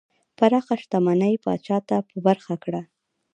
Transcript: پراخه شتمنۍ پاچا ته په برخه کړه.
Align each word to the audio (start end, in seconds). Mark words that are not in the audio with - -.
پراخه 0.37 0.75
شتمنۍ 0.81 1.33
پاچا 1.43 1.77
ته 1.87 1.95
په 2.09 2.15
برخه 2.27 2.55
کړه. 2.63 2.81